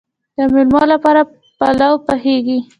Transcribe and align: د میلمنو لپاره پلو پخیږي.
د 0.37 0.37
میلمنو 0.53 0.79
لپاره 0.93 1.21
پلو 1.59 1.91
پخیږي. 2.05 2.59